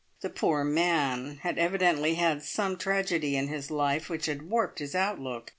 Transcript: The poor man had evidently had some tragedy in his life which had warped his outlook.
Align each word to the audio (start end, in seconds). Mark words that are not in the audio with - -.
The 0.21 0.31
poor 0.31 0.63
man 0.63 1.37
had 1.43 1.59
evidently 1.59 2.15
had 2.15 2.41
some 2.41 2.75
tragedy 2.75 3.35
in 3.37 3.49
his 3.49 3.69
life 3.69 4.09
which 4.09 4.25
had 4.25 4.49
warped 4.49 4.79
his 4.79 4.95
outlook. 4.95 5.49